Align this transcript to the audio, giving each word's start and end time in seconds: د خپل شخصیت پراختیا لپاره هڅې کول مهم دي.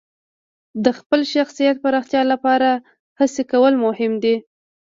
د 0.83 0.85
خپل 0.99 1.19
شخصیت 1.33 1.75
پراختیا 1.83 2.21
لپاره 2.31 2.69
هڅې 3.19 3.43
کول 3.51 3.73
مهم 3.85 4.13
دي. 4.23 4.35